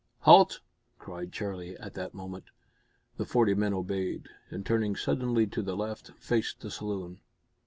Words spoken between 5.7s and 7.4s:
left, faced the saloon.